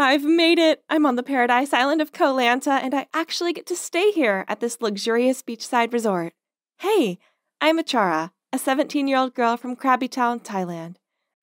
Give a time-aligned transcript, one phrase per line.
[0.00, 0.84] I've made it.
[0.88, 4.44] I'm on the paradise island of Koh Lanta, and I actually get to stay here
[4.46, 6.34] at this luxurious beachside resort.
[6.78, 7.18] Hey,
[7.60, 10.96] I'm Achara, a 17 year old girl from Krabi Town, Thailand.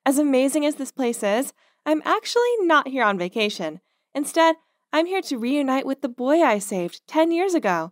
[0.06, 1.52] As amazing as this place is,
[1.86, 3.82] I'm actually not here on vacation.
[4.14, 4.56] Instead,
[4.94, 7.92] I'm here to reunite with the boy I saved 10 years ago.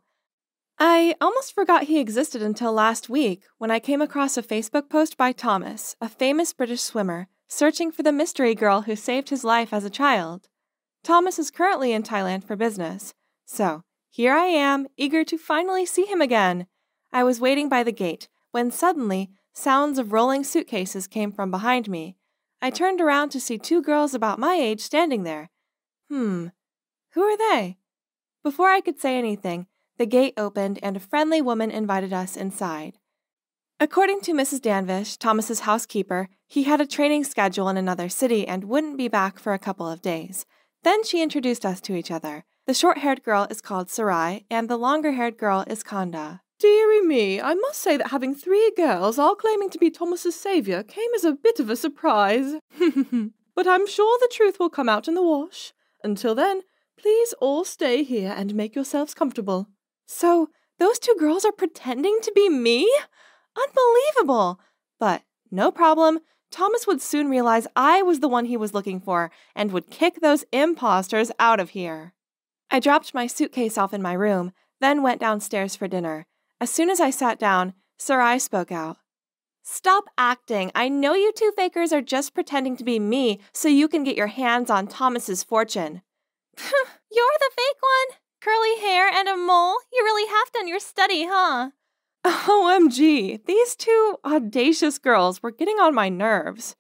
[0.80, 5.17] I almost forgot he existed until last week when I came across a Facebook post
[5.17, 9.73] by Thomas, a famous British swimmer, searching for the mystery girl who saved his life
[9.73, 10.47] as a child.
[11.04, 13.14] Thomas is currently in Thailand for business,
[13.46, 16.66] so here I am, eager to finally see him again.
[17.12, 21.90] I was waiting by the gate when suddenly sounds of rolling suitcases came from behind
[21.90, 22.16] me.
[22.62, 25.50] I turned around to see two girls about my age standing there.
[26.09, 26.47] Hmm,
[27.12, 27.78] who are they?
[28.42, 32.97] Before I could say anything, the gate opened and a friendly woman invited us inside.
[33.80, 34.62] According to Mrs.
[34.62, 39.38] Danvish, Thomas's housekeeper, he had a training schedule in another city and wouldn't be back
[39.38, 40.46] for a couple of days.
[40.83, 42.44] Then she introduced us to each other.
[42.66, 46.41] The short haired girl is called Sarai, and the longer haired girl is Kanda.
[46.59, 50.83] Deary me, I must say that having three girls all claiming to be Thomas's savior
[50.83, 52.55] came as a bit of a surprise.
[53.55, 55.73] but I'm sure the truth will come out in the wash.
[56.03, 56.61] Until then,
[56.97, 59.67] please all stay here and make yourselves comfortable.
[60.05, 62.89] So, those two girls are pretending to be me?
[63.57, 64.59] Unbelievable!
[65.00, 66.19] But no problem.
[66.53, 70.22] Thomas would soon realize I was the one he was looking for and would kick
[70.22, 72.14] those imposters out of here.
[72.69, 76.28] I dropped my suitcase off in my room, then went downstairs for dinner.
[76.62, 78.97] As soon as I sat down, Sarai spoke out.
[79.63, 80.72] Stop acting.
[80.75, 84.16] I know you two fakers are just pretending to be me so you can get
[84.16, 86.03] your hands on Thomas's fortune.
[86.59, 88.19] You're the fake one?
[88.42, 89.78] Curly hair and a mole?
[89.92, 91.72] You really have done your study, huh?
[92.25, 96.75] OMG, these two audacious girls were getting on my nerves.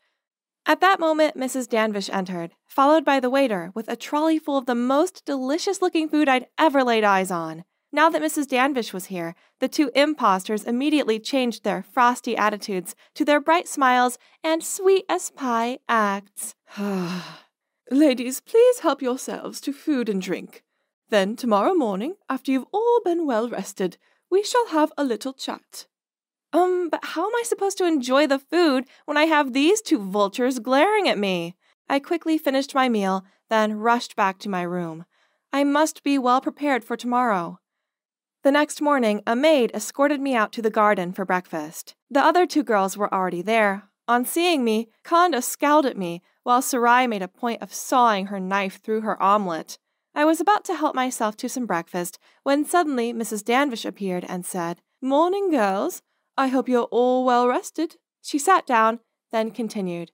[0.65, 1.67] At that moment, Mrs.
[1.67, 6.07] Danvish entered, followed by the waiter with a trolley full of the most delicious looking
[6.07, 7.65] food I'd ever laid eyes on.
[7.91, 8.47] Now that Mrs.
[8.47, 14.17] Danvish was here, the two impostors immediately changed their frosty attitudes to their bright smiles
[14.43, 16.55] and sweet as pie acts.
[17.91, 20.63] Ladies, please help yourselves to food and drink.
[21.09, 23.97] Then, tomorrow morning, after you've all been well rested,
[24.33, 25.85] we shall have a little chat.
[26.53, 29.99] Um, but how am I supposed to enjoy the food when I have these two
[29.99, 31.55] vultures glaring at me?
[31.87, 35.05] I quickly finished my meal, then rushed back to my room.
[35.51, 37.59] I must be well prepared for tomorrow.
[38.43, 41.93] The next morning, a maid escorted me out to the garden for breakfast.
[42.09, 43.83] The other two girls were already there.
[44.07, 48.39] On seeing me, Kanda scowled at me, while Sarai made a point of sawing her
[48.39, 49.77] knife through her omelet.
[50.15, 53.43] I was about to help myself to some breakfast when suddenly Mrs.
[53.43, 56.01] Danvish appeared and said, Morning, girls.
[56.37, 57.95] I hope you're all well rested.
[58.21, 58.99] She sat down,
[59.31, 60.11] then continued,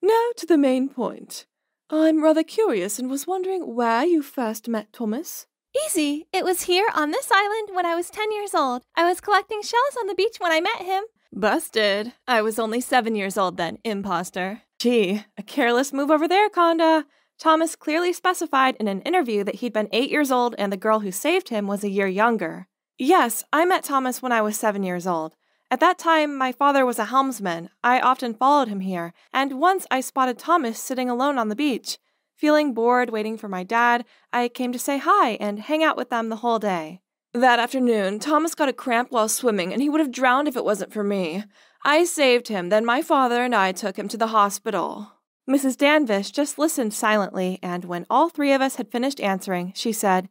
[0.00, 1.46] Now to the main point.
[1.90, 5.46] I'm rather curious and was wondering where you first met Thomas.
[5.86, 6.26] Easy.
[6.32, 8.82] It was here on this island when I was 10 years old.
[8.94, 11.02] I was collecting shells on the beach when I met him.
[11.32, 12.12] Busted.
[12.28, 14.62] I was only seven years old then, imposter.
[14.78, 17.06] Gee, a careless move over there, Kanda.
[17.38, 21.00] Thomas clearly specified in an interview that he'd been eight years old and the girl
[21.00, 22.68] who saved him was a year younger.
[22.98, 25.34] Yes, I met Thomas when I was seven years old.
[25.70, 27.70] At that time, my father was a helmsman.
[27.82, 31.98] I often followed him here, and once I spotted Thomas sitting alone on the beach.
[32.36, 36.10] Feeling bored waiting for my dad, I came to say hi and hang out with
[36.10, 37.00] them the whole day.
[37.32, 40.64] That afternoon, Thomas got a cramp while swimming, and he would have drowned if it
[40.64, 41.42] wasn't for me.
[41.84, 45.13] I saved him, then my father and I took him to the hospital.
[45.48, 45.76] Mrs.
[45.76, 50.28] Danvish just listened silently, and when all three of us had finished answering, she said,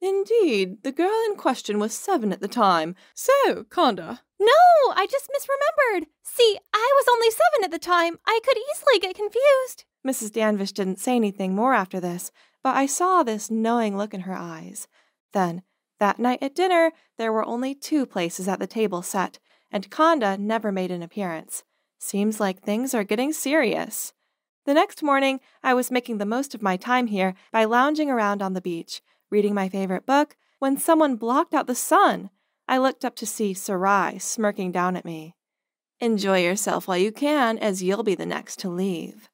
[0.00, 2.94] Indeed, the girl in question was seven at the time.
[3.14, 4.20] So, Kanda.
[4.40, 4.46] No,
[4.94, 6.06] I just misremembered.
[6.22, 8.18] See, I was only seven at the time.
[8.26, 9.84] I could easily get confused.
[10.06, 10.32] Mrs.
[10.32, 12.32] Danvish didn't say anything more after this,
[12.62, 14.88] but I saw this knowing look in her eyes.
[15.32, 15.62] Then,
[16.00, 19.38] that night at dinner, there were only two places at the table set,
[19.70, 21.62] and Kanda never made an appearance.
[21.98, 24.12] Seems like things are getting serious.
[24.64, 28.42] The next morning, I was making the most of my time here by lounging around
[28.42, 32.30] on the beach, reading my favorite book, when someone blocked out the sun.
[32.68, 35.34] I looked up to see Sarai smirking down at me.
[36.00, 39.28] Enjoy yourself while you can, as you'll be the next to leave.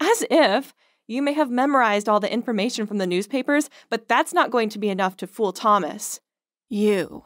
[0.00, 0.74] As if!
[1.06, 4.78] You may have memorized all the information from the newspapers, but that's not going to
[4.78, 6.20] be enough to fool Thomas.
[6.68, 7.24] You.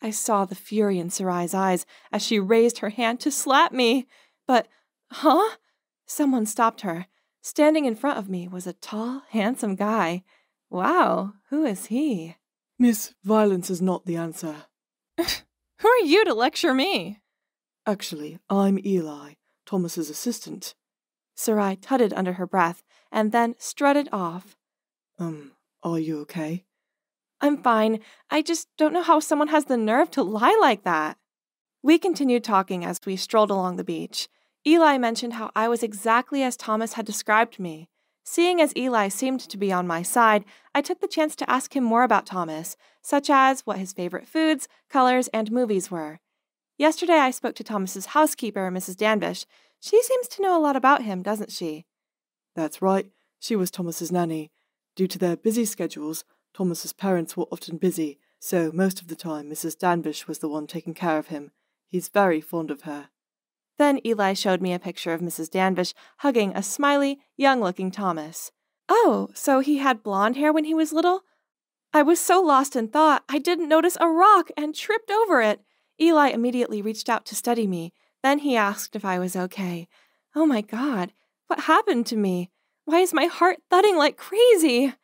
[0.00, 4.06] I saw the fury in Sarai's eyes as she raised her hand to slap me.
[4.46, 4.68] But,
[5.10, 5.56] huh?
[6.14, 7.08] Someone stopped her.
[7.42, 10.22] Standing in front of me was a tall, handsome guy.
[10.70, 12.36] Wow, who is he?
[12.78, 14.54] Miss, violence is not the answer.
[15.18, 17.18] who are you to lecture me?
[17.84, 19.32] Actually, I'm Eli,
[19.66, 20.76] Thomas's assistant.
[21.34, 24.56] Sarai tutted under her breath and then strutted off.
[25.18, 25.50] Um,
[25.82, 26.64] are you okay?
[27.40, 27.98] I'm fine.
[28.30, 31.18] I just don't know how someone has the nerve to lie like that.
[31.82, 34.28] We continued talking as we strolled along the beach.
[34.66, 37.90] Eli mentioned how I was exactly as Thomas had described me.
[38.24, 41.76] Seeing as Eli seemed to be on my side, I took the chance to ask
[41.76, 46.20] him more about Thomas, such as what his favorite foods, colors, and movies were.
[46.78, 48.96] Yesterday I spoke to Thomas's housekeeper, Mrs.
[48.96, 49.44] Danvish.
[49.80, 51.84] She seems to know a lot about him, doesn't she?
[52.56, 53.10] That's right.
[53.38, 54.50] She was Thomas's nanny.
[54.96, 56.24] Due to their busy schedules,
[56.54, 59.76] Thomas's parents were often busy, so most of the time Mrs.
[59.76, 61.50] Danvish was the one taking care of him.
[61.86, 63.10] He's very fond of her.
[63.78, 65.50] Then Eli showed me a picture of Mrs.
[65.50, 68.52] Danvish hugging a smiley, young looking Thomas.
[68.88, 71.22] Oh, so he had blonde hair when he was little?
[71.92, 75.60] I was so lost in thought I didn't notice a rock and tripped over it.
[76.00, 77.92] Eli immediately reached out to study me.
[78.22, 79.88] Then he asked if I was okay.
[80.34, 81.12] Oh my god,
[81.46, 82.50] what happened to me?
[82.84, 84.94] Why is my heart thudding like crazy?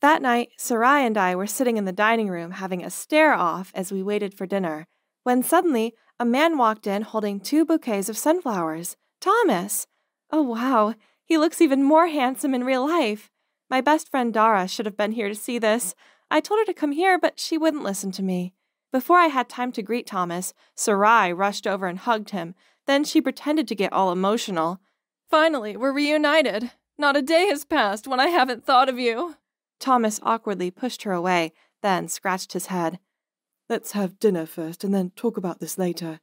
[0.00, 3.72] That night, Sarai and I were sitting in the dining room having a stare off
[3.74, 4.86] as we waited for dinner,
[5.24, 8.96] when suddenly a man walked in holding two bouquets of sunflowers.
[9.20, 9.86] Thomas!
[10.30, 10.94] Oh, wow,
[11.24, 13.30] he looks even more handsome in real life.
[13.70, 15.94] My best friend Dara should have been here to see this.
[16.30, 18.54] I told her to come here, but she wouldn't listen to me.
[18.90, 22.54] Before I had time to greet Thomas, Sarai rushed over and hugged him.
[22.86, 24.80] Then she pretended to get all emotional.
[25.30, 26.70] Finally, we're reunited.
[26.96, 29.36] Not a day has passed when I haven't thought of you.
[29.78, 32.98] Thomas awkwardly pushed her away, then scratched his head.
[33.68, 36.20] Let's have dinner first and then talk about this later.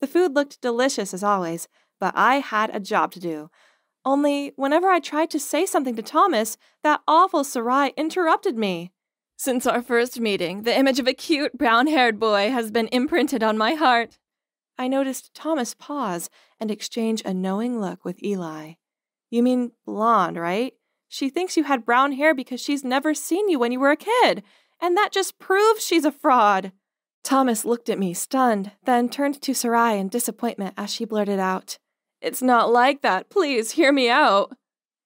[0.00, 1.68] The food looked delicious as always,
[2.00, 3.50] but I had a job to do.
[4.04, 8.90] Only, whenever I tried to say something to Thomas, that awful Sarai interrupted me.
[9.36, 13.44] Since our first meeting, the image of a cute brown haired boy has been imprinted
[13.44, 14.18] on my heart.
[14.76, 18.74] I noticed Thomas pause and exchange a knowing look with Eli.
[19.30, 20.74] You mean blonde, right?
[21.08, 23.96] She thinks you had brown hair because she's never seen you when you were a
[23.96, 24.42] kid
[24.82, 26.72] and that just proves she's a fraud.
[27.22, 31.78] Thomas looked at me, stunned, then turned to Sarai in disappointment as she blurted out,
[32.20, 33.30] It's not like that.
[33.30, 34.56] Please hear me out.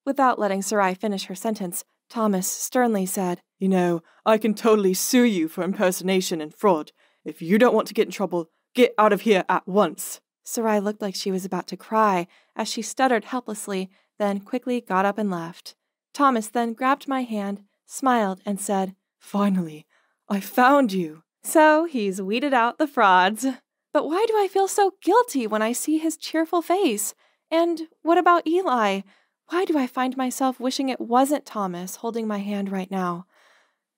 [0.07, 5.25] Without letting Sarai finish her sentence, Thomas sternly said, You know, I can totally sue
[5.25, 6.93] you for impersonation and fraud.
[7.25, 10.21] If you don't want to get in trouble, get out of here at once.
[10.43, 15.05] Sarai looked like she was about to cry as she stuttered helplessly, then quickly got
[15.05, 15.75] up and left.
[16.15, 18.95] Thomas then grabbed my hand, smiled, and said,
[19.27, 19.85] Finally,
[20.29, 21.25] I found you.
[21.43, 23.45] So he's weeded out the frauds.
[23.93, 27.13] But why do I feel so guilty when I see his cheerful face?
[27.51, 29.01] And what about Eli?
[29.49, 33.27] Why do I find myself wishing it wasn't Thomas holding my hand right now?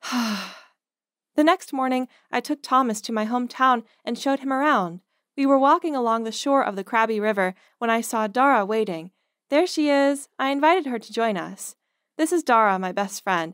[0.11, 5.01] the next morning, I took Thomas to my hometown and showed him around.
[5.37, 9.11] We were walking along the shore of the Krabi River when I saw Dara waiting.
[9.51, 10.31] There she is.
[10.39, 11.77] I invited her to join us.
[12.17, 13.53] This is Dara, my best friend.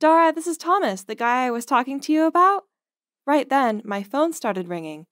[0.00, 2.64] Dara, this is Thomas, the guy I was talking to you about.
[3.26, 5.06] Right then, my phone started ringing.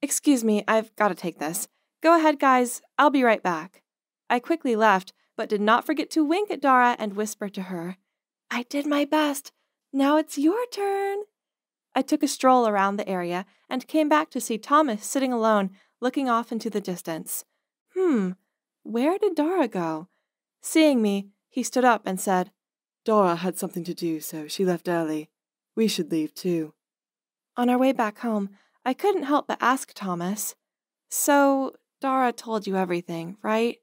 [0.00, 1.68] Excuse me, I've got to take this.
[2.02, 3.82] Go ahead, guys, I'll be right back.
[4.28, 7.96] I quickly left, but did not forget to wink at Dara and whisper to her,
[8.50, 9.50] I did my best.
[9.94, 11.20] Now it's your turn.
[11.94, 15.70] I took a stroll around the area and came back to see Thomas sitting alone,
[16.00, 17.44] looking off into the distance.
[17.94, 18.32] Hmm,
[18.82, 20.08] where did Dara go?
[20.60, 22.50] Seeing me, he stood up and said,
[23.04, 25.28] Dara had something to do, so she left early.
[25.74, 26.74] We should leave too.
[27.56, 28.50] On our way back home,
[28.84, 30.54] I couldn't help but ask Thomas,
[31.08, 33.78] So, Dara told you everything, right?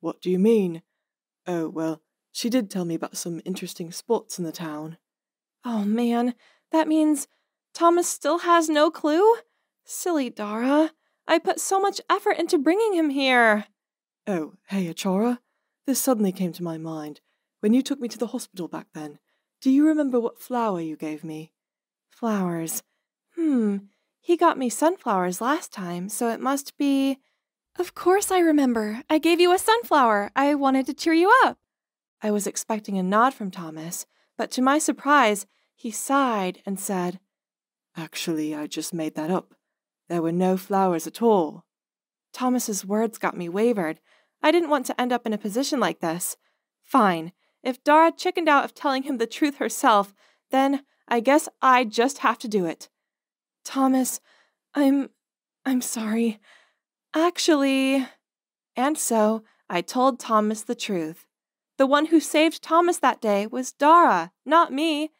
[0.00, 0.82] What do you mean?
[1.46, 4.98] Oh, well, she did tell me about some interesting spots in the town.
[5.64, 6.34] Oh man,
[6.70, 7.28] that means
[7.72, 9.36] Thomas still has no clue?
[9.84, 10.92] Silly Dara.
[11.28, 13.66] I put so much effort into bringing him here.
[14.26, 15.38] Oh, hey, Achara.
[15.86, 17.20] This suddenly came to my mind.
[17.66, 19.18] When you took me to the hospital back then,
[19.60, 21.50] do you remember what flower you gave me?
[22.08, 22.84] Flowers.
[23.34, 23.78] Hmm,
[24.20, 27.18] he got me sunflowers last time, so it must be.
[27.76, 29.02] Of course I remember.
[29.10, 30.30] I gave you a sunflower.
[30.36, 31.58] I wanted to cheer you up.
[32.22, 34.06] I was expecting a nod from Thomas,
[34.38, 35.44] but to my surprise,
[35.74, 37.18] he sighed and said,
[37.96, 39.56] Actually, I just made that up.
[40.08, 41.64] There were no flowers at all.
[42.32, 43.98] Thomas's words got me wavered.
[44.40, 46.36] I didn't want to end up in a position like this.
[46.84, 47.32] Fine.
[47.62, 50.14] If Dara chickened out of telling him the truth herself,
[50.50, 52.88] then I guess I just have to do it.
[53.64, 54.20] Thomas,
[54.74, 55.10] I'm.
[55.64, 56.38] I'm sorry.
[57.14, 58.06] Actually.
[58.76, 61.26] And so I told Thomas the truth.
[61.78, 65.10] The one who saved Thomas that day was Dara, not me.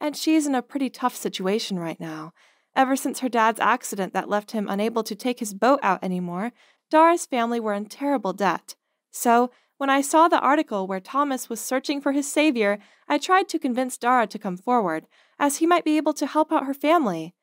[0.00, 2.32] And she's in a pretty tough situation right now.
[2.74, 6.52] Ever since her dad's accident that left him unable to take his boat out anymore,
[6.90, 8.76] Dara's family were in terrible debt.
[9.10, 12.78] So, when I saw the article where Thomas was searching for his savior,
[13.08, 15.06] I tried to convince Dara to come forward,
[15.38, 17.34] as he might be able to help out her family.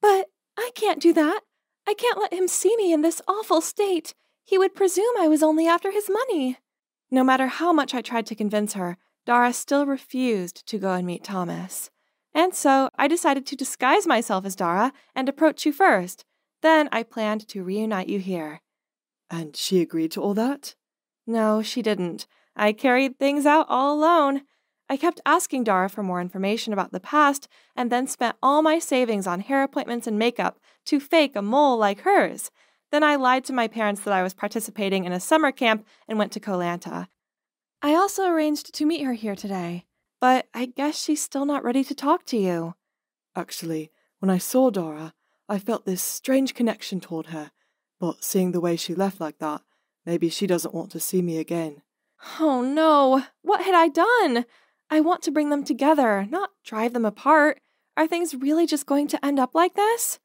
[0.00, 1.40] But I can't do that.
[1.86, 4.14] I can't let him see me in this awful state.
[4.44, 6.58] He would presume I was only after his money.
[7.10, 11.06] No matter how much I tried to convince her, Dara still refused to go and
[11.06, 11.90] meet Thomas.
[12.32, 16.24] And so I decided to disguise myself as Dara and approach you first.
[16.62, 18.60] Then I planned to reunite you here.
[19.30, 20.74] And she agreed to all that?
[21.30, 22.26] No, she didn't.
[22.56, 24.42] I carried things out all alone.
[24.88, 27.46] I kept asking Dara for more information about the past
[27.76, 31.78] and then spent all my savings on hair appointments and makeup to fake a mole
[31.78, 32.50] like hers.
[32.90, 36.18] Then I lied to my parents that I was participating in a summer camp and
[36.18, 37.06] went to Koh Lanta.
[37.80, 39.84] I also arranged to meet her here today,
[40.20, 42.74] but I guess she's still not ready to talk to you.
[43.36, 45.14] Actually, when I saw Dora,
[45.48, 47.52] I felt this strange connection toward her,
[48.00, 49.62] but seeing the way she left like that,
[50.04, 51.82] maybe she doesn't want to see me again.
[52.38, 54.44] Oh no, what had I done?
[54.90, 57.60] I want to bring them together, not drive them apart.
[57.96, 60.18] Are things really just going to end up like this?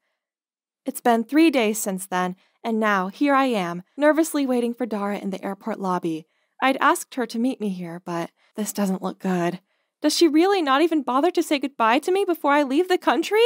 [0.84, 5.18] It's been three days since then, and now here I am, nervously waiting for Dara
[5.18, 6.26] in the airport lobby.
[6.62, 9.60] I'd asked her to meet me here, but this doesn't look good.
[10.02, 12.98] Does she really not even bother to say goodbye to me before I leave the
[12.98, 13.40] country?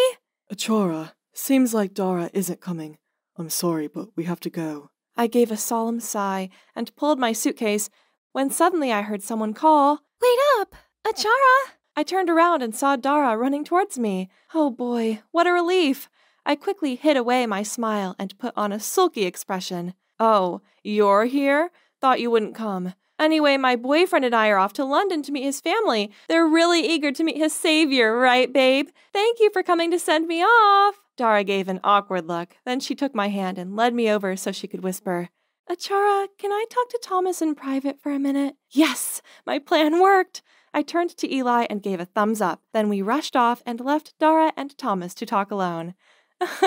[0.52, 2.99] Achara, seems like Dara isn't coming.
[3.37, 4.89] I'm sorry, but we have to go.
[5.20, 7.90] I gave a solemn sigh and pulled my suitcase
[8.32, 10.74] when suddenly I heard someone call, Wait up!
[11.06, 11.74] Achara!
[11.94, 14.30] I turned around and saw Dara running towards me.
[14.54, 16.08] Oh boy, what a relief!
[16.46, 19.92] I quickly hid away my smile and put on a sulky expression.
[20.18, 21.70] Oh, you're here?
[22.00, 22.94] Thought you wouldn't come.
[23.18, 26.10] Anyway, my boyfriend and I are off to London to meet his family.
[26.30, 28.88] They're really eager to meet his savior, right, babe?
[29.12, 30.98] Thank you for coming to send me off.
[31.20, 32.56] Dara gave an awkward look.
[32.64, 35.28] Then she took my hand and led me over so she could whisper,
[35.70, 38.54] Achara, can I talk to Thomas in private for a minute?
[38.70, 40.40] Yes, my plan worked.
[40.72, 42.62] I turned to Eli and gave a thumbs up.
[42.72, 45.92] Then we rushed off and left Dara and Thomas to talk alone.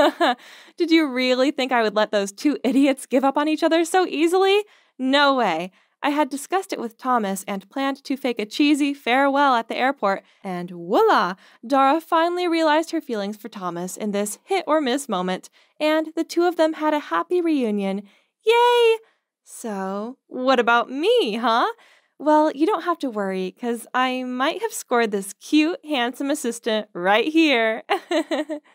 [0.77, 3.83] Did you really think I would let those two idiots give up on each other
[3.83, 4.63] so easily?
[4.99, 5.71] No way.
[6.03, 9.77] I had discussed it with Thomas and planned to fake a cheesy farewell at the
[9.77, 11.35] airport, and voila!
[11.65, 16.25] Dara finally realized her feelings for Thomas in this hit or miss moment, and the
[16.25, 18.03] two of them had a happy reunion.
[18.45, 18.97] Yay!
[19.45, 21.71] So, what about me, huh?
[22.19, 26.89] Well, you don't have to worry, because I might have scored this cute, handsome assistant
[26.91, 27.83] right here.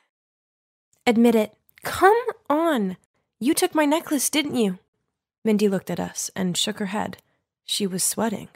[1.06, 1.54] Admit it.
[1.82, 2.16] Come
[2.49, 2.97] on.
[3.38, 4.78] You took my necklace, didn't you?
[5.49, 7.17] Mindy looked at us and shook her head.
[7.64, 8.49] She was sweating.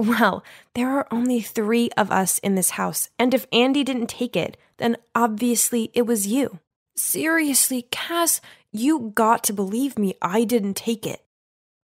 [0.00, 0.42] Well,
[0.74, 4.56] there are only three of us in this house, and if Andy didn't take it,
[4.78, 6.58] then obviously it was you.
[6.96, 8.40] Seriously, Cass,
[8.72, 11.22] you got to believe me, I didn't take it.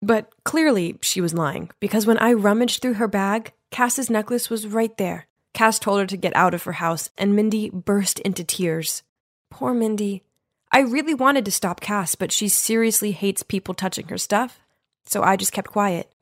[0.03, 4.67] But clearly, she was lying, because when I rummaged through her bag, Cass's necklace was
[4.67, 5.29] right there.
[5.55, 9.05] Cass told her to get out of her house, and Mindy burst into tears.
[9.49, 10.25] Poor Mindy.
[10.73, 14.61] I really wanted to stop Cass, but she seriously hates people touching her stuff,
[15.05, 16.13] so I just kept quiet.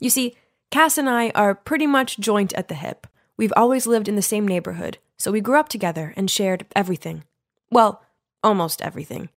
[0.00, 0.36] You see,
[0.70, 3.06] Cass and I are pretty much joint at the hip.
[3.36, 7.24] We've always lived in the same neighborhood, so we grew up together and shared everything.
[7.70, 8.02] Well,
[8.42, 9.30] almost everything.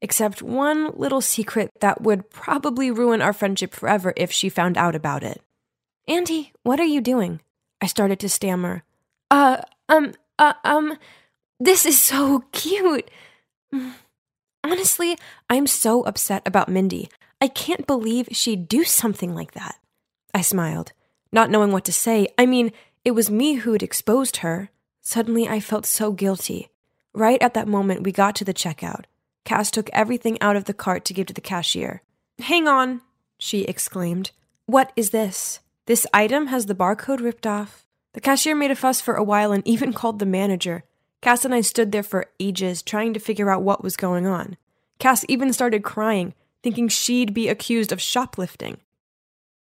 [0.00, 4.94] Except one little secret that would probably ruin our friendship forever if she found out
[4.94, 5.40] about it.
[6.06, 7.40] Auntie, what are you doing?
[7.80, 8.82] I started to stammer.
[9.30, 10.98] Uh, um, uh, um,
[11.60, 13.10] this is so cute.
[14.64, 15.16] Honestly,
[15.50, 17.08] I'm so upset about Mindy.
[17.40, 19.76] I can't believe she'd do something like that.
[20.32, 20.92] I smiled,
[21.30, 22.28] not knowing what to say.
[22.38, 22.72] I mean,
[23.04, 24.70] it was me who'd exposed her.
[25.02, 26.70] Suddenly, I felt so guilty.
[27.12, 29.04] Right at that moment, we got to the checkout.
[29.44, 32.02] Cass took everything out of the cart to give to the cashier.
[32.38, 33.02] Hang on,
[33.38, 34.30] she exclaimed.
[34.66, 35.60] What is this?
[35.86, 37.84] This item has the barcode ripped off.
[38.14, 40.84] The cashier made a fuss for a while and even called the manager.
[41.24, 44.58] Cass and I stood there for ages trying to figure out what was going on.
[44.98, 48.76] Cass even started crying, thinking she'd be accused of shoplifting.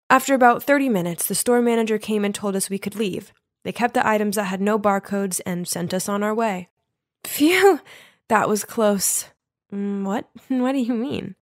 [0.09, 3.33] After about 30 minutes, the store manager came and told us we could leave.
[3.63, 6.69] They kept the items that had no barcodes and sent us on our way.
[7.25, 7.81] Phew,
[8.29, 9.25] that was close.
[9.73, 10.29] Mm, what?
[10.47, 11.35] What do you mean?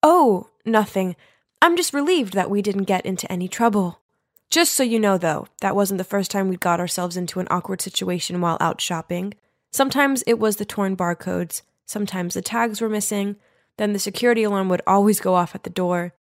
[0.00, 1.16] Oh, nothing.
[1.60, 4.00] I'm just relieved that we didn't get into any trouble.
[4.48, 7.48] Just so you know, though, that wasn't the first time we'd got ourselves into an
[7.50, 9.34] awkward situation while out shopping.
[9.76, 13.36] Sometimes it was the torn barcodes, sometimes the tags were missing,
[13.76, 16.14] then the security alarm would always go off at the door.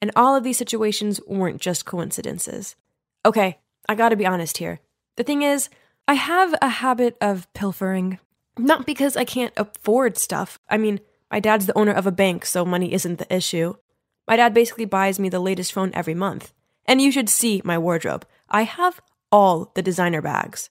[0.00, 2.76] And all of these situations weren't just coincidences.
[3.26, 4.78] Okay, I gotta be honest here.
[5.16, 5.68] The thing is,
[6.06, 8.20] I have a habit of pilfering.
[8.56, 10.60] Not because I can't afford stuff.
[10.68, 11.00] I mean,
[11.32, 13.74] my dad's the owner of a bank, so money isn't the issue.
[14.28, 16.52] My dad basically buys me the latest phone every month.
[16.86, 18.24] And you should see my wardrobe.
[18.48, 19.00] I have
[19.32, 20.70] all the designer bags.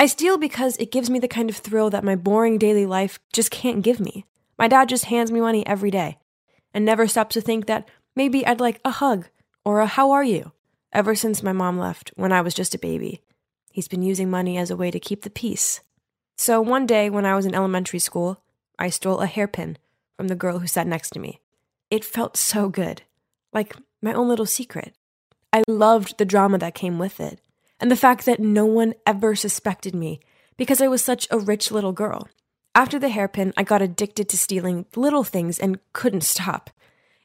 [0.00, 3.18] I steal because it gives me the kind of thrill that my boring daily life
[3.32, 4.24] just can't give me.
[4.56, 6.18] My dad just hands me money every day
[6.72, 9.28] and never stops to think that maybe I'd like a hug
[9.64, 10.52] or a how are you
[10.92, 13.22] ever since my mom left when I was just a baby.
[13.72, 15.80] He's been using money as a way to keep the peace.
[16.36, 18.40] So one day when I was in elementary school,
[18.78, 19.78] I stole a hairpin
[20.16, 21.40] from the girl who sat next to me.
[21.90, 23.02] It felt so good,
[23.52, 24.94] like my own little secret.
[25.52, 27.40] I loved the drama that came with it,
[27.80, 30.20] and the fact that no one ever suspected me
[30.56, 32.28] because I was such a rich little girl.
[32.74, 36.70] After the hairpin, I got addicted to stealing little things and couldn't stop.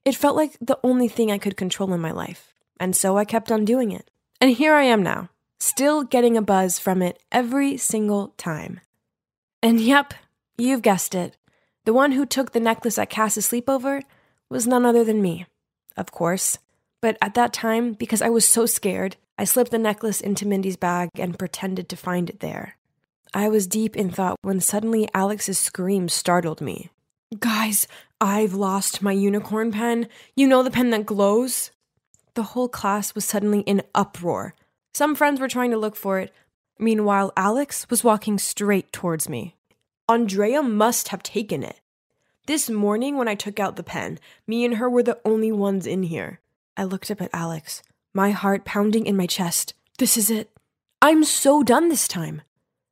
[0.05, 3.25] It felt like the only thing I could control in my life, and so I
[3.25, 4.09] kept on doing it.
[4.41, 8.81] And here I am now, still getting a buzz from it every single time.
[9.61, 10.13] And yep,
[10.57, 11.37] you've guessed it.
[11.85, 14.03] The one who took the necklace at Cass's sleepover
[14.49, 15.45] was none other than me,
[15.95, 16.57] of course.
[17.01, 20.77] But at that time, because I was so scared, I slipped the necklace into Mindy's
[20.77, 22.77] bag and pretended to find it there.
[23.34, 26.91] I was deep in thought when suddenly Alex's scream startled me.
[27.38, 27.86] Guys,
[28.21, 30.08] I've lost my unicorn pen.
[30.34, 31.71] You know the pen that glows?
[32.36, 34.56] The whole class was suddenly in uproar.
[34.93, 36.34] Some friends were trying to look for it.
[36.79, 39.58] Meanwhile, Alex was walking straight towards me.
[40.08, 41.82] Andrea must have taken it.
[42.45, 45.86] This morning, when I took out the pen, me and her were the only ones
[45.86, 46.39] in here.
[46.77, 49.73] I looked up at Alex, my heart pounding in my chest.
[49.97, 50.49] This is it.
[51.02, 52.41] I'm so done this time.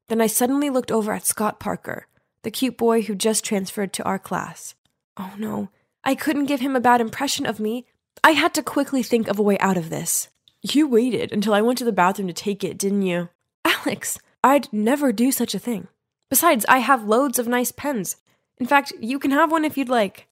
[0.10, 2.08] Then I suddenly looked over at Scott Parker,
[2.44, 4.76] the cute boy who just transferred to our class.
[5.18, 5.70] Oh no,
[6.04, 7.86] I couldn't give him a bad impression of me.
[8.24, 10.30] I had to quickly think of a way out of this.
[10.62, 13.30] You waited until I went to the bathroom to take it, didn't you?
[13.64, 15.88] Alex, I'd never do such a thing.
[16.30, 18.18] Besides, I have loads of nice pens.
[18.58, 20.28] In fact, you can have one if you'd like.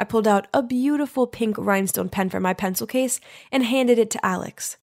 [0.00, 3.20] I pulled out a beautiful pink rhinestone pen from my pencil case
[3.52, 4.78] and handed it to Alex.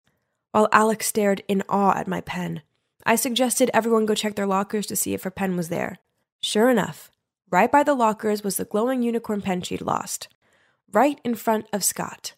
[0.52, 2.62] While Alex stared in awe at my pen,
[3.04, 5.98] I suggested everyone go check their lockers to see if her pen was there.
[6.40, 7.10] Sure enough,
[7.50, 10.28] right by the lockers was the glowing unicorn pen she'd lost,
[10.94, 12.36] right in front of Scott.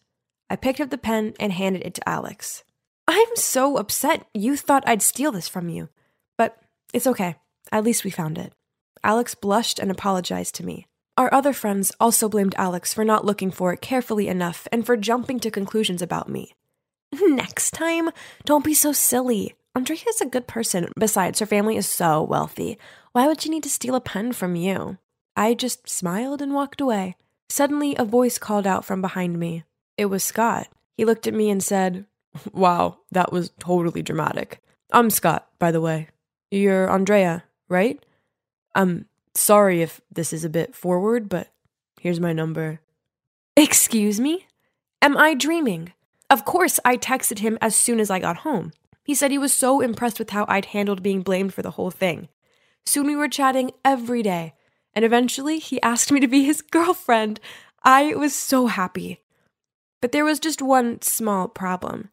[0.48, 2.64] I picked up the pen and handed it to Alex.
[3.06, 5.88] I'm so upset you thought I'd steal this from you.
[6.38, 6.56] But
[6.94, 7.36] it's okay.
[7.70, 8.52] At least we found it.
[9.04, 10.86] Alex blushed and apologized to me.
[11.20, 14.96] Our other friends also blamed Alex for not looking for it carefully enough and for
[14.96, 16.54] jumping to conclusions about me.
[17.22, 18.08] Next time,
[18.46, 19.54] don't be so silly.
[19.74, 20.90] Andrea is a good person.
[20.98, 22.78] Besides, her family is so wealthy.
[23.12, 24.96] Why would she need to steal a pen from you?
[25.36, 27.16] I just smiled and walked away.
[27.50, 29.64] Suddenly, a voice called out from behind me.
[29.98, 30.68] It was Scott.
[30.96, 32.06] He looked at me and said,
[32.54, 34.62] Wow, that was totally dramatic.
[34.90, 36.08] I'm Scott, by the way.
[36.50, 38.02] You're Andrea, right?
[38.74, 41.48] I'm sorry if this is a bit forward, but
[42.00, 42.80] here's my number.
[43.56, 44.46] Excuse me?
[45.02, 45.92] Am I dreaming?
[46.28, 48.72] Of course, I texted him as soon as I got home.
[49.02, 51.90] He said he was so impressed with how I'd handled being blamed for the whole
[51.90, 52.28] thing.
[52.86, 54.54] Soon we were chatting every day,
[54.94, 57.40] and eventually he asked me to be his girlfriend.
[57.82, 59.20] I was so happy.
[60.00, 62.10] But there was just one small problem.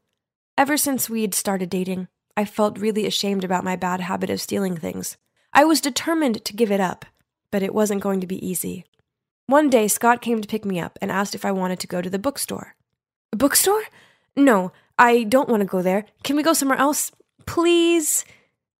[0.57, 4.75] Ever since we'd started dating, I felt really ashamed about my bad habit of stealing
[4.75, 5.17] things.
[5.53, 7.05] I was determined to give it up,
[7.51, 8.85] but it wasn't going to be easy.
[9.47, 12.01] One day, Scott came to pick me up and asked if I wanted to go
[12.01, 12.75] to the bookstore.
[13.31, 13.83] Bookstore?
[14.35, 16.05] No, I don't want to go there.
[16.23, 17.11] Can we go somewhere else?
[17.45, 18.25] Please?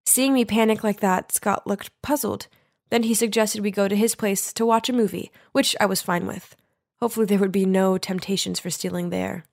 [0.06, 2.48] Seeing me panic like that, Scott looked puzzled.
[2.90, 6.02] Then he suggested we go to his place to watch a movie, which I was
[6.02, 6.56] fine with.
[7.00, 9.46] Hopefully, there would be no temptations for stealing there.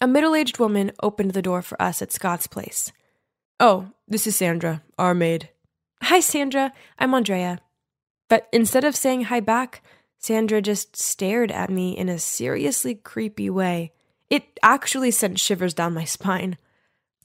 [0.00, 2.90] A middle aged woman opened the door for us at Scott's place.
[3.60, 5.50] Oh, this is Sandra, our maid.
[6.06, 6.72] Hi, Sandra.
[6.98, 7.60] I'm Andrea.
[8.28, 9.84] But instead of saying hi back,
[10.18, 13.92] Sandra just stared at me in a seriously creepy way.
[14.28, 16.58] It actually sent shivers down my spine.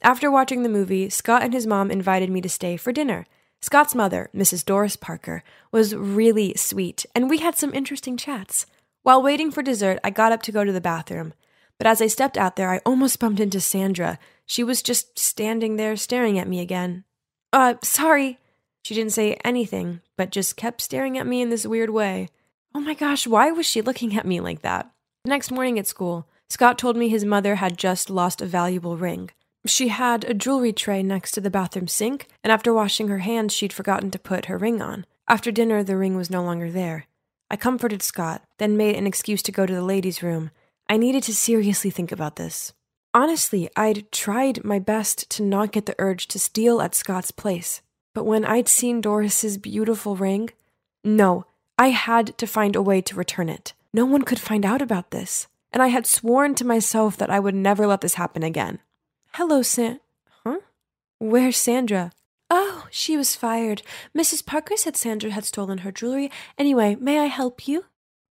[0.00, 3.26] After watching the movie, Scott and his mom invited me to stay for dinner.
[3.60, 4.64] Scott's mother, Mrs.
[4.64, 8.64] Doris Parker, was really sweet, and we had some interesting chats.
[9.02, 11.34] While waiting for dessert, I got up to go to the bathroom.
[11.78, 14.20] But as I stepped out there, I almost bumped into Sandra.
[14.46, 17.02] She was just standing there staring at me again.
[17.52, 18.38] Uh, sorry,
[18.88, 22.30] she didn't say anything, but just kept staring at me in this weird way.
[22.74, 24.90] Oh my gosh, why was she looking at me like that?
[25.24, 28.96] The next morning at school, Scott told me his mother had just lost a valuable
[28.96, 29.28] ring.
[29.66, 33.52] She had a jewelry tray next to the bathroom sink, and after washing her hands,
[33.52, 35.04] she'd forgotten to put her ring on.
[35.28, 37.04] After dinner, the ring was no longer there.
[37.50, 40.50] I comforted Scott, then made an excuse to go to the ladies' room.
[40.88, 42.72] I needed to seriously think about this.
[43.12, 47.82] Honestly, I'd tried my best to not get the urge to steal at Scott's place.
[48.18, 50.50] But when I'd seen Doris's beautiful ring,
[51.04, 51.46] no,
[51.78, 53.74] I had to find a way to return it.
[53.92, 55.46] No one could find out about this.
[55.70, 58.80] And I had sworn to myself that I would never let this happen again.
[59.34, 60.00] Hello, San.
[60.44, 60.58] Huh?
[61.20, 62.10] Where's Sandra?
[62.50, 63.82] Oh, she was fired.
[64.16, 64.44] Mrs.
[64.44, 66.28] Parker said Sandra had stolen her jewelry.
[66.58, 67.84] Anyway, may I help you?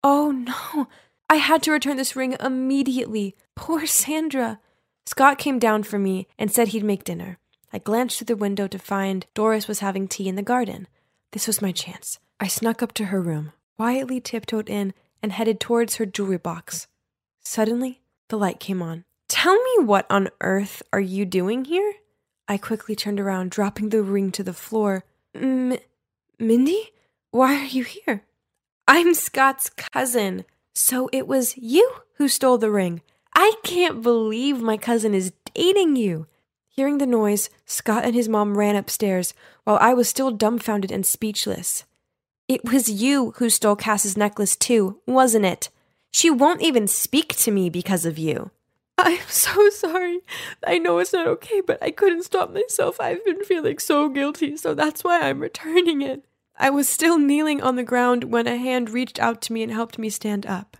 [0.03, 0.89] Oh, no.
[1.29, 3.37] I had to return this ring immediately.
[3.55, 4.59] Poor Sandra.
[5.05, 7.39] Scott came down for me and said he'd make dinner.
[7.77, 10.87] I glanced through the window to find Doris was having tea in the garden.
[11.31, 12.17] This was my chance.
[12.39, 16.87] I snuck up to her room, quietly tiptoed in, and headed towards her jewelry box.
[17.39, 19.03] Suddenly, the light came on.
[19.29, 21.93] Tell me what on earth are you doing here?
[22.47, 25.03] I quickly turned around, dropping the ring to the floor.
[25.35, 25.77] M-
[26.39, 26.93] Mindy?
[27.29, 28.23] Why are you here?
[28.87, 30.45] I'm Scott's cousin.
[30.73, 33.03] So it was you who stole the ring.
[33.35, 36.25] I can't believe my cousin is dating you.
[36.77, 41.03] Hearing the noise, Scott and his mom ran upstairs while I was still dumbfounded and
[41.03, 41.85] speechless.
[42.47, 45.71] It was you who stole Cass's necklace, too, wasn't it?
[46.11, 48.51] She won't even speak to me because of you.
[48.99, 50.19] I'm so sorry.
[50.67, 53.01] I know it's not okay, but I couldn't stop myself.
[53.01, 56.25] I've been feeling so guilty, so that's why I'm returning it.
[56.59, 59.71] I was still kneeling on the ground when a hand reached out to me and
[59.71, 60.77] helped me stand up.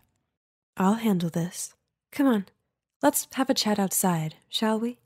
[0.77, 1.73] I'll handle this.
[2.11, 2.45] Come on,
[3.01, 4.99] let's have a chat outside, shall we?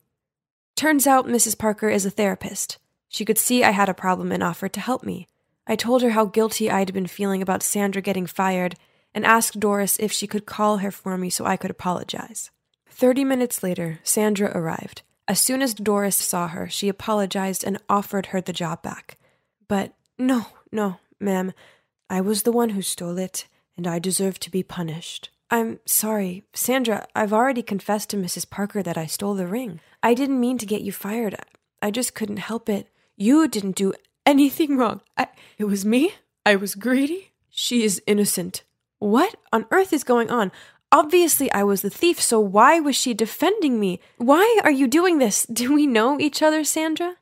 [0.75, 1.57] Turns out Mrs.
[1.57, 2.77] Parker is a therapist.
[3.07, 5.27] She could see I had a problem and offered to help me.
[5.67, 8.75] I told her how guilty I'd been feeling about Sandra getting fired
[9.13, 12.49] and asked Doris if she could call her for me so I could apologize.
[12.89, 15.01] Thirty minutes later, Sandra arrived.
[15.27, 19.17] As soon as Doris saw her, she apologized and offered her the job back.
[19.67, 21.53] But no, no, ma'am,
[22.09, 25.29] I was the one who stole it, and I deserve to be punished.
[25.49, 28.49] I'm sorry, Sandra, I've already confessed to Mrs.
[28.49, 29.79] Parker that I stole the ring.
[30.03, 31.35] I didn't mean to get you fired.
[31.81, 32.87] I just couldn't help it.
[33.15, 33.93] You didn't do
[34.25, 35.01] anything wrong.
[35.17, 36.13] I, it was me.
[36.45, 37.31] I was greedy.
[37.49, 38.63] She is innocent.
[38.99, 40.51] What on earth is going on?
[40.91, 43.99] Obviously, I was the thief, so why was she defending me?
[44.17, 45.45] Why are you doing this?
[45.51, 47.15] Do we know each other, Sandra?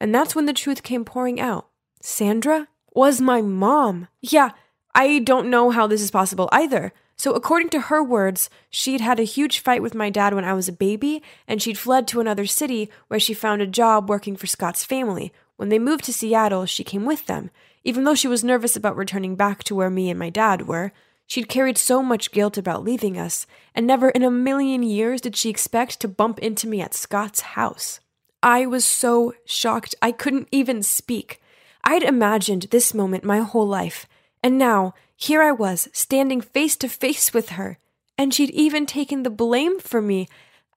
[0.00, 1.68] And that's when the truth came pouring out.
[2.00, 4.08] Sandra was my mom.
[4.20, 4.50] Yeah,
[4.94, 6.92] I don't know how this is possible either.
[7.20, 10.54] So, according to her words, she'd had a huge fight with my dad when I
[10.54, 14.36] was a baby, and she'd fled to another city where she found a job working
[14.36, 15.30] for Scott's family.
[15.56, 17.50] When they moved to Seattle, she came with them.
[17.84, 20.92] Even though she was nervous about returning back to where me and my dad were,
[21.26, 25.36] she'd carried so much guilt about leaving us, and never in a million years did
[25.36, 28.00] she expect to bump into me at Scott's house.
[28.42, 31.42] I was so shocked I couldn't even speak.
[31.84, 34.06] I'd imagined this moment my whole life,
[34.42, 37.78] and now here I was, standing face to face with her,
[38.16, 40.28] and she'd even taken the blame for me.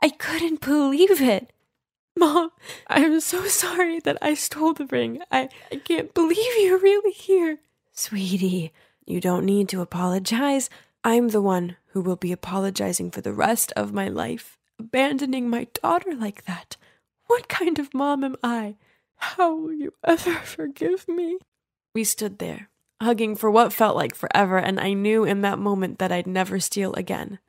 [0.01, 1.51] I couldn't believe it.
[2.17, 2.51] Mom,
[2.87, 5.21] I'm so sorry that I stole the ring.
[5.31, 7.59] I, I can't believe you're really here.
[7.93, 8.71] Sweetie,
[9.05, 10.69] you don't need to apologize.
[11.03, 14.57] I'm the one who will be apologizing for the rest of my life.
[14.79, 16.77] Abandoning my daughter like that.
[17.27, 18.75] What kind of mom am I?
[19.15, 21.37] How will you ever forgive me?
[21.93, 22.69] We stood there,
[23.01, 26.59] hugging for what felt like forever, and I knew in that moment that I'd never
[26.59, 27.39] steal again.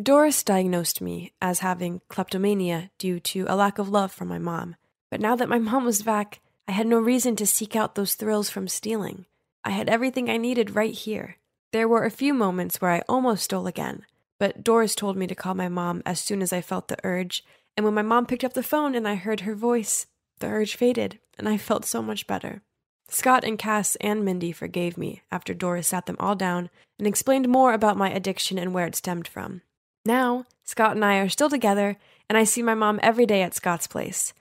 [0.00, 4.76] Doris diagnosed me as having kleptomania due to a lack of love from my mom.
[5.10, 8.14] But now that my mom was back, I had no reason to seek out those
[8.14, 9.24] thrills from stealing.
[9.64, 11.36] I had everything I needed right here.
[11.72, 14.04] There were a few moments where I almost stole again,
[14.38, 17.44] but Doris told me to call my mom as soon as I felt the urge,
[17.76, 20.06] and when my mom picked up the phone and I heard her voice,
[20.40, 22.62] the urge faded, and I felt so much better.
[23.08, 27.48] Scott and Cass and Mindy forgave me after Doris sat them all down and explained
[27.48, 29.62] more about my addiction and where it stemmed from.
[30.04, 31.96] Now, Scott and I are still together,
[32.28, 34.32] and I see my mom every day at Scott's place.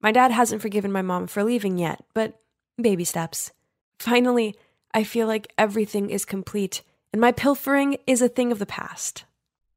[0.00, 2.40] My dad hasn't forgiven my mom for leaving yet, but
[2.80, 3.52] baby steps.
[3.98, 4.56] Finally,
[4.94, 6.82] I feel like everything is complete,
[7.12, 9.24] and my pilfering is a thing of the past.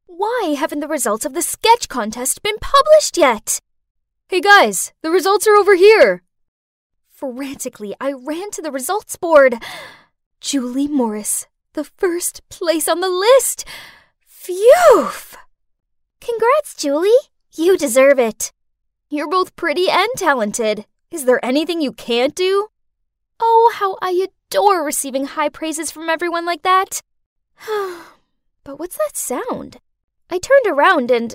[0.06, 3.60] Why haven't the results of the sketch contest been published yet?
[4.28, 6.24] Hey guys, the results are over here.
[7.16, 9.56] Frantically, I ran to the results board.
[10.42, 13.64] Julie Morris, the first place on the list.
[14.28, 15.12] Phew!
[16.20, 17.32] Congrats, Julie.
[17.56, 18.52] You deserve it.
[19.10, 20.88] You're both pretty and talented.
[21.10, 22.68] Is there anything you can't do?
[23.40, 27.02] Oh, how I adore receiving high praises from everyone like that.
[28.66, 29.78] but what's that sound?
[30.30, 31.34] I turned around and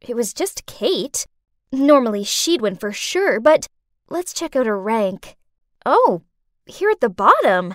[0.00, 1.26] it was just Kate.
[1.70, 3.68] Normally she'd win for sure, but
[4.08, 5.36] let's check out her rank.
[5.84, 6.22] Oh,
[6.66, 7.74] here at the bottom.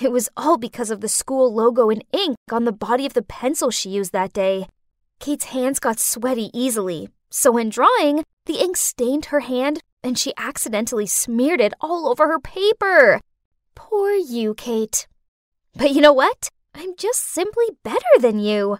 [0.00, 3.22] It was all because of the school logo in ink on the body of the
[3.22, 4.66] pencil she used that day.
[5.20, 10.34] Kate's hands got sweaty easily, so in drawing, the ink stained her hand and she
[10.36, 13.20] accidentally smeared it all over her paper.
[13.74, 15.06] Poor you, Kate.
[15.74, 16.48] But you know what?
[16.74, 18.78] I'm just simply better than you.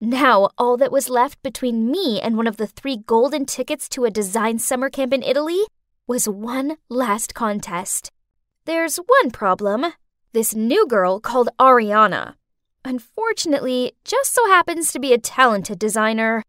[0.00, 4.04] Now, all that was left between me and one of the three golden tickets to
[4.04, 5.62] a design summer camp in Italy
[6.06, 8.10] was one last contest.
[8.64, 9.86] There's one problem
[10.32, 12.34] this new girl called Ariana.
[12.84, 16.42] Unfortunately, just so happens to be a talented designer.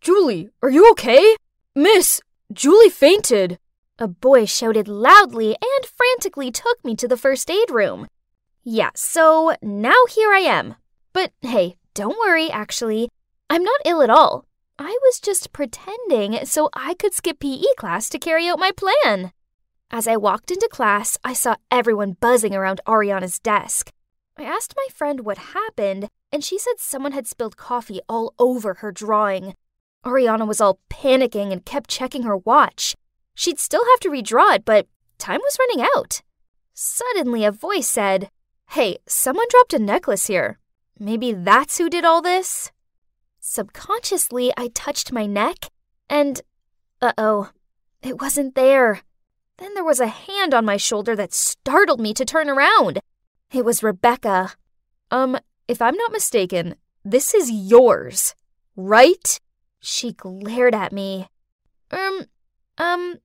[0.00, 1.36] Julie, are you okay?
[1.74, 2.20] Miss,
[2.52, 3.58] Julie fainted.
[3.98, 8.08] A boy shouted loudly and frantically took me to the first aid room.
[8.64, 10.74] Yeah, so now here I am.
[11.12, 13.08] But hey, don't worry, actually.
[13.50, 14.46] I'm not ill at all.
[14.84, 19.30] I was just pretending so I could skip PE class to carry out my plan.
[19.92, 23.92] As I walked into class, I saw everyone buzzing around Ariana's desk.
[24.36, 28.74] I asked my friend what happened, and she said someone had spilled coffee all over
[28.74, 29.54] her drawing.
[30.04, 32.96] Ariana was all panicking and kept checking her watch.
[33.36, 36.22] She'd still have to redraw it, but time was running out.
[36.74, 38.30] Suddenly, a voice said,
[38.70, 40.58] Hey, someone dropped a necklace here.
[40.98, 42.72] Maybe that's who did all this?
[43.44, 45.66] Subconsciously, I touched my neck,
[46.08, 46.40] and
[47.00, 47.50] uh oh,
[48.00, 49.02] it wasn't there.
[49.58, 53.00] Then there was a hand on my shoulder that startled me to turn around.
[53.52, 54.52] It was Rebecca.
[55.10, 58.36] Um, if I'm not mistaken, this is yours,
[58.76, 59.40] right?
[59.80, 61.26] She glared at me.
[61.90, 62.26] Um,
[62.78, 63.16] um,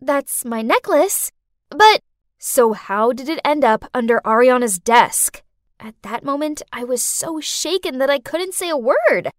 [0.00, 1.30] that's my necklace.
[1.70, 2.00] But
[2.38, 5.42] so how did it end up under Ariana's desk?
[5.78, 9.30] At that moment, I was so shaken that I couldn't say a word.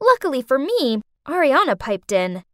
[0.00, 2.44] Luckily for me, Ariana piped in.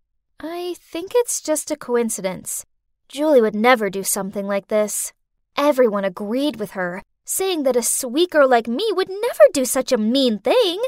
[0.40, 2.64] I think it's just a coincidence.
[3.09, 5.12] Julie would never do something like this.
[5.57, 9.92] Everyone agreed with her, saying that a sweet girl like me would never do such
[9.92, 10.83] a mean thing.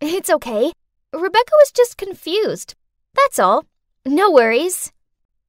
[0.00, 0.72] It's okay.
[1.12, 2.74] Rebecca was just confused.
[3.14, 3.64] That's all.
[4.04, 4.92] No worries.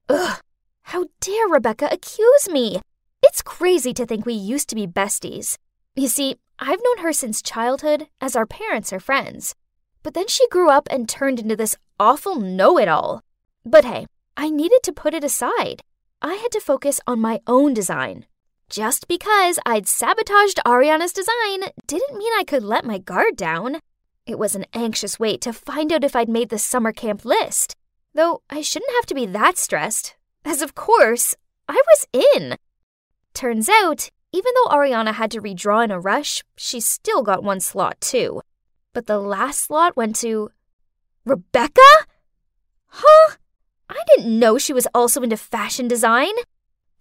[0.09, 0.39] Ugh,
[0.83, 2.79] how dare Rebecca accuse me?
[3.21, 5.57] It's crazy to think we used to be besties.
[5.95, 9.55] You see, I've known her since childhood, as our parents are friends.
[10.03, 13.21] But then she grew up and turned into this awful know it all.
[13.65, 15.81] But hey, I needed to put it aside.
[16.21, 18.25] I had to focus on my own design.
[18.69, 23.79] Just because I'd sabotaged Ariana's design didn't mean I could let my guard down.
[24.25, 27.75] It was an anxious wait to find out if I'd made the summer camp list.
[28.13, 31.35] Though I shouldn't have to be that stressed, as of course,
[31.67, 32.55] I was in.
[33.33, 37.59] Turns out, even though Ariana had to redraw in a rush, she still got one
[37.59, 38.41] slot too.
[38.93, 40.51] But the last slot went to.
[41.25, 41.82] Rebecca?
[42.88, 43.36] Huh?
[43.89, 46.34] I didn't know she was also into fashion design.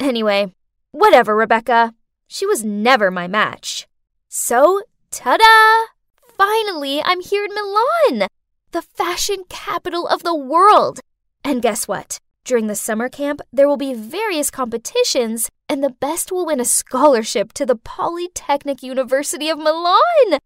[0.01, 0.55] Anyway,
[0.91, 1.95] whatever, Rebecca.
[2.27, 3.87] She was never my match.
[4.29, 5.93] So, ta da!
[6.37, 8.29] Finally, I'm here in Milan,
[8.71, 11.01] the fashion capital of the world.
[11.45, 12.19] And guess what?
[12.45, 16.65] During the summer camp, there will be various competitions, and the best will win a
[16.65, 20.41] scholarship to the Polytechnic University of Milan.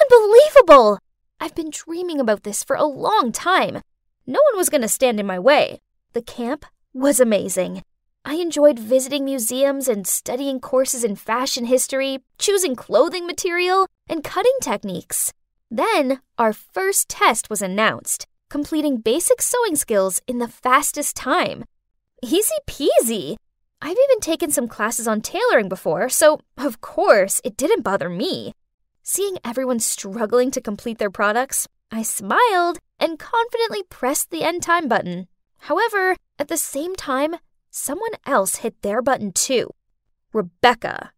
[0.00, 0.98] Unbelievable!
[1.40, 3.80] I've been dreaming about this for a long time.
[4.26, 5.80] No one was going to stand in my way.
[6.12, 7.82] The camp was amazing.
[8.24, 14.56] I enjoyed visiting museums and studying courses in fashion history, choosing clothing material, and cutting
[14.60, 15.32] techniques.
[15.70, 21.64] Then, our first test was announced, completing basic sewing skills in the fastest time.
[22.22, 23.36] Easy peasy!
[23.80, 28.52] I've even taken some classes on tailoring before, so of course it didn't bother me.
[29.08, 34.88] Seeing everyone struggling to complete their products, I smiled and confidently pressed the end time
[34.88, 35.28] button.
[35.58, 37.36] However, at the same time,
[37.70, 39.70] someone else hit their button too
[40.32, 41.12] Rebecca.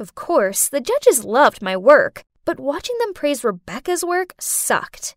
[0.00, 5.14] Of course, the judges loved my work, but watching them praise Rebecca's work sucked.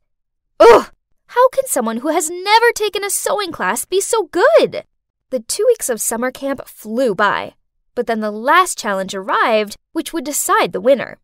[0.60, 0.92] Ugh!
[1.30, 4.84] How can someone who has never taken a sewing class be so good?
[5.32, 7.56] The two weeks of summer camp flew by,
[7.96, 11.18] but then the last challenge arrived, which would decide the winner.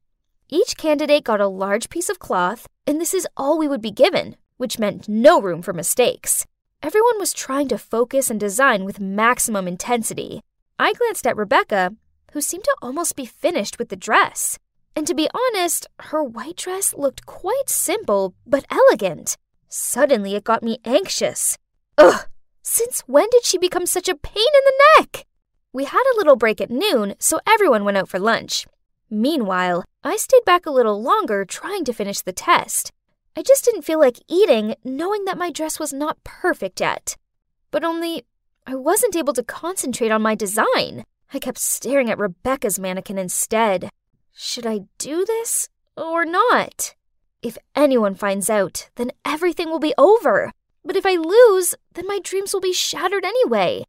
[0.54, 3.90] Each candidate got a large piece of cloth, and this is all we would be
[3.90, 6.46] given, which meant no room for mistakes.
[6.84, 10.42] Everyone was trying to focus and design with maximum intensity.
[10.78, 11.96] I glanced at Rebecca,
[12.34, 14.60] who seemed to almost be finished with the dress.
[14.94, 19.38] And to be honest, her white dress looked quite simple but elegant.
[19.70, 21.58] Suddenly it got me anxious.
[21.98, 22.28] Ugh!
[22.62, 25.26] Since when did she become such a pain in the neck?
[25.72, 28.68] We had a little break at noon, so everyone went out for lunch.
[29.14, 32.94] Meanwhile, I stayed back a little longer trying to finish the test.
[33.36, 37.18] I just didn't feel like eating, knowing that my dress was not perfect yet.
[37.72, 38.24] But only,
[38.66, 41.04] I wasn't able to concentrate on my design.
[41.34, 43.90] I kept staring at Rebecca's mannequin instead.
[44.34, 46.96] Should I do this or not?
[47.42, 50.54] If anyone finds out, then everything will be over.
[50.86, 53.84] But if I lose, then my dreams will be shattered anyway.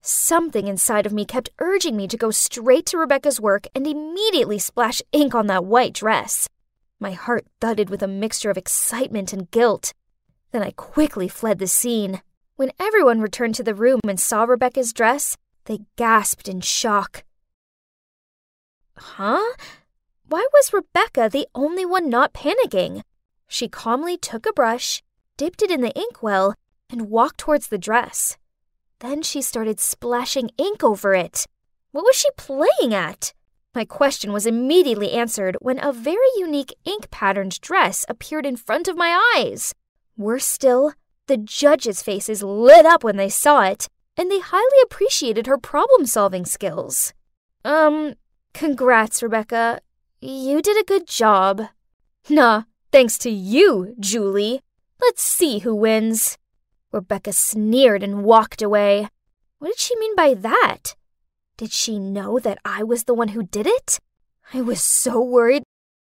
[0.00, 4.58] Something inside of me kept urging me to go straight to Rebecca's work and immediately
[4.58, 6.48] splash ink on that white dress.
[7.00, 9.92] My heart thudded with a mixture of excitement and guilt.
[10.52, 12.22] Then I quickly fled the scene.
[12.56, 17.24] When everyone returned to the room and saw Rebecca's dress, they gasped in shock.
[18.96, 19.54] Huh?
[20.26, 23.02] Why was Rebecca the only one not panicking?
[23.46, 25.02] She calmly took a brush,
[25.36, 26.54] dipped it in the inkwell,
[26.90, 28.36] and walked towards the dress.
[29.00, 31.46] Then she started splashing ink over it.
[31.92, 33.32] What was she playing at?
[33.74, 38.88] My question was immediately answered when a very unique ink patterned dress appeared in front
[38.88, 39.74] of my eyes.
[40.16, 40.94] Worse still,
[41.28, 46.06] the judges' faces lit up when they saw it, and they highly appreciated her problem
[46.06, 47.12] solving skills.
[47.64, 48.14] Um,
[48.52, 49.80] congrats, Rebecca.
[50.20, 51.68] You did a good job.
[52.28, 54.62] Nah, thanks to you, Julie.
[55.00, 56.36] Let's see who wins.
[56.92, 59.08] Rebecca sneered and walked away.
[59.58, 60.94] What did she mean by that?
[61.56, 63.98] Did she know that I was the one who did it?
[64.54, 65.64] I was so worried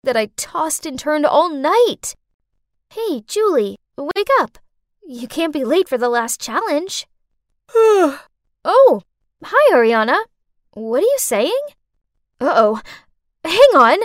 [0.05, 2.15] that I tossed and turned all night.
[2.91, 4.59] Hey, Julie, wake up.
[5.07, 7.07] You can't be late for the last challenge.
[7.75, 9.03] oh,
[9.45, 10.19] hi, Ariana.
[10.73, 11.61] What are you saying?
[12.41, 12.81] Uh oh.
[13.45, 13.99] Hang on.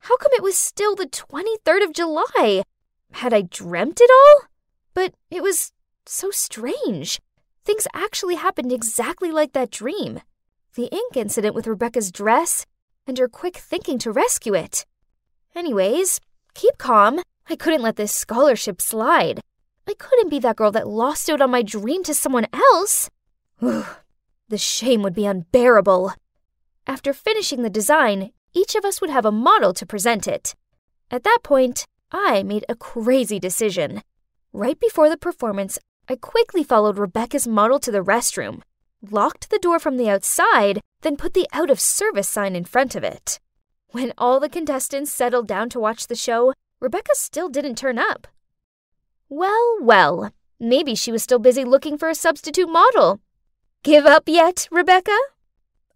[0.00, 2.62] How come it was still the 23rd of July?
[3.12, 4.48] Had I dreamt it all?
[4.94, 5.72] But it was
[6.10, 7.20] so strange.
[7.64, 10.20] Things actually happened exactly like that dream.
[10.74, 12.66] The ink incident with Rebecca's dress,
[13.06, 14.84] and her quick thinking to rescue it.
[15.54, 16.20] Anyways,
[16.54, 17.20] keep calm.
[17.48, 19.40] I couldn't let this scholarship slide.
[19.88, 23.10] I couldn't be that girl that lost out on my dream to someone else.
[23.60, 26.12] the shame would be unbearable.
[26.86, 30.54] After finishing the design, each of us would have a model to present it.
[31.10, 34.02] At that point, I made a crazy decision.
[34.52, 35.78] Right before the performance,
[36.10, 38.62] I quickly followed Rebecca's model to the restroom,
[39.00, 42.96] locked the door from the outside, then put the out of service sign in front
[42.96, 43.38] of it.
[43.92, 48.26] When all the contestants settled down to watch the show, Rebecca still didn't turn up.
[49.28, 53.20] Well, well, maybe she was still busy looking for a substitute model.
[53.84, 55.16] Give up yet, Rebecca?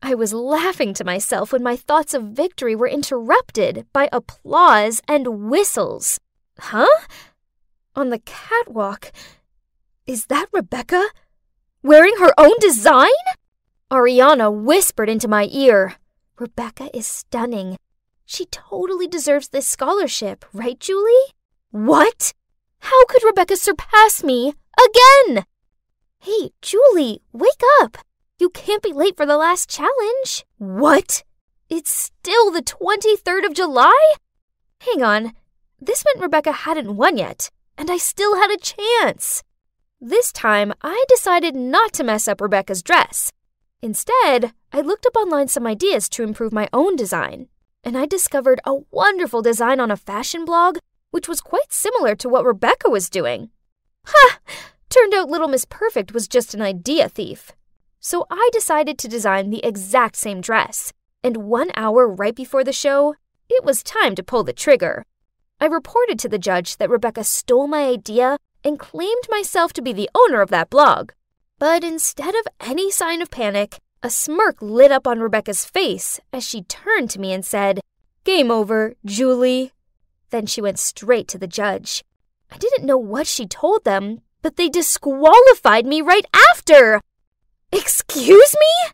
[0.00, 5.50] I was laughing to myself when my thoughts of victory were interrupted by applause and
[5.50, 6.20] whistles.
[6.60, 7.00] Huh?
[7.96, 9.10] On the catwalk.
[10.06, 11.08] Is that Rebecca?
[11.82, 13.08] Wearing her own design?
[13.90, 15.94] Ariana whispered into my ear.
[16.38, 17.78] Rebecca is stunning.
[18.26, 21.32] She totally deserves this scholarship, right, Julie?
[21.70, 22.34] What?
[22.80, 25.46] How could Rebecca surpass me again?
[26.18, 27.96] Hey, Julie, wake up.
[28.38, 30.44] You can't be late for the last challenge.
[30.58, 31.24] What?
[31.70, 34.14] It's still the 23rd of July?
[34.80, 35.32] Hang on.
[35.80, 37.48] This meant Rebecca hadn't won yet,
[37.78, 39.42] and I still had a chance.
[40.00, 43.32] This time, I decided not to mess up Rebecca's dress.
[43.80, 47.48] Instead, I looked up online some ideas to improve my own design,
[47.82, 50.78] and I discovered a wonderful design on a fashion blog
[51.14, 53.50] which was quite similar to what Rebecca was doing.
[54.06, 54.38] Ha!
[54.90, 57.52] Turned out Little Miss Perfect was just an idea thief.
[58.00, 60.92] So I decided to design the exact same dress,
[61.22, 63.14] and one hour right before the show,
[63.48, 65.04] it was time to pull the trigger.
[65.60, 69.92] I reported to the judge that Rebecca stole my idea and claimed myself to be
[69.92, 71.12] the owner of that blog.
[71.58, 76.44] But instead of any sign of panic, a smirk lit up on Rebecca's face as
[76.44, 77.80] she turned to me and said,
[78.24, 79.72] Game over, Julie.
[80.30, 82.02] Then she went straight to the judge.
[82.50, 87.00] I didn't know what she told them, but they disqualified me right after.
[87.72, 88.92] Excuse me?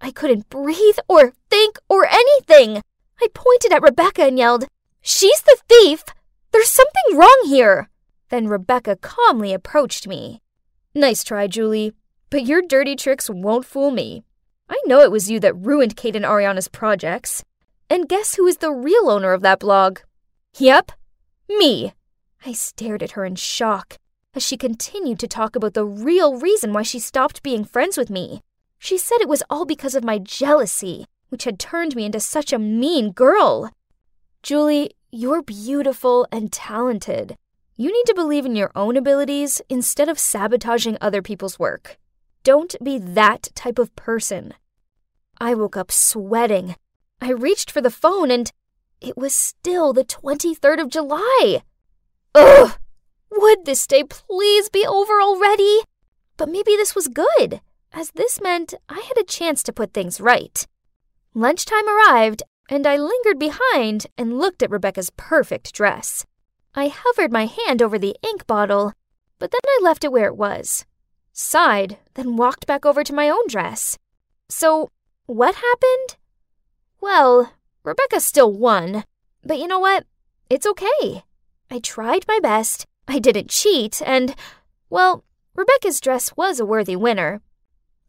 [0.00, 2.82] I couldn't breathe or think or anything.
[3.20, 4.66] I pointed at Rebecca and yelled,
[5.00, 6.04] She's the thief!
[6.52, 7.88] There's something wrong here!
[8.28, 10.40] Then Rebecca calmly approached me.
[10.94, 11.92] Nice try, Julie,
[12.30, 14.22] but your dirty tricks won't fool me.
[14.68, 17.42] I know it was you that ruined Kate and Ariana's projects.
[17.88, 20.00] And guess who is the real owner of that blog?
[20.58, 20.92] Yep,
[21.48, 21.94] me.
[22.44, 23.96] I stared at her in shock
[24.34, 28.10] as she continued to talk about the real reason why she stopped being friends with
[28.10, 28.40] me.
[28.78, 32.52] She said it was all because of my jealousy, which had turned me into such
[32.52, 33.70] a mean girl.
[34.42, 37.36] Julie, you're beautiful and talented.
[37.80, 41.96] You need to believe in your own abilities instead of sabotaging other people's work.
[42.42, 44.54] Don't be that type of person.
[45.40, 46.74] I woke up sweating.
[47.20, 48.50] I reached for the phone and
[49.00, 51.62] it was still the 23rd of July.
[52.34, 52.72] Ugh!
[53.30, 55.82] Would this day please be over already?
[56.36, 57.60] But maybe this was good,
[57.92, 60.66] as this meant I had a chance to put things right.
[61.32, 66.26] Lunchtime arrived, and I lingered behind and looked at Rebecca's perfect dress.
[66.78, 68.92] I hovered my hand over the ink bottle,
[69.40, 70.86] but then I left it where it was.
[71.32, 73.98] Sighed, then walked back over to my own dress.
[74.48, 74.92] So,
[75.26, 76.18] what happened?
[77.00, 77.52] Well,
[77.82, 79.02] Rebecca still won.
[79.42, 80.06] But you know what?
[80.48, 81.24] It's okay.
[81.68, 84.36] I tried my best, I didn't cheat, and,
[84.88, 85.24] well,
[85.56, 87.40] Rebecca's dress was a worthy winner.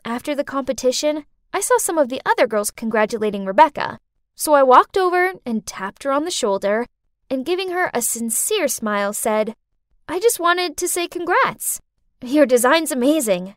[0.05, 3.97] After the competition, I saw some of the other girls congratulating Rebecca,
[4.35, 6.85] so I walked over and tapped her on the shoulder
[7.29, 9.53] and, giving her a sincere smile, said,
[10.07, 11.79] I just wanted to say congrats.
[12.21, 13.55] Your design's amazing.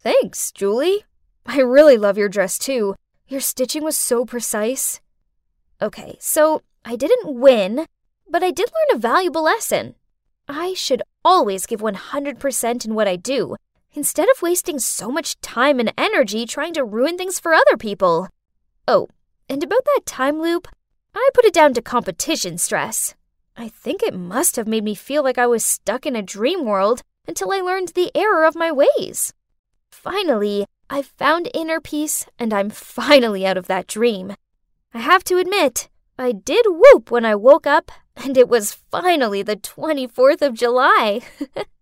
[0.00, 1.04] Thanks, Julie.
[1.44, 2.94] I really love your dress too.
[3.26, 5.00] Your stitching was so precise.
[5.80, 7.86] Okay, so I didn't win,
[8.28, 9.94] but I did learn a valuable lesson.
[10.48, 13.56] I should always give 100% in what I do,
[13.92, 18.28] instead of wasting so much time and energy trying to ruin things for other people.
[18.86, 19.08] Oh,
[19.48, 20.68] and about that time loop,
[21.14, 23.14] I put it down to competition stress.
[23.56, 26.64] I think it must have made me feel like I was stuck in a dream
[26.64, 29.32] world until I learned the error of my ways.
[29.90, 34.34] Finally, I've found inner peace and I'm finally out of that dream.
[34.94, 35.88] I have to admit,
[36.18, 41.22] I did whoop when I woke up, and it was finally the 24th of July.